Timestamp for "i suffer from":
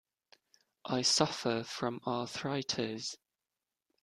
0.83-2.01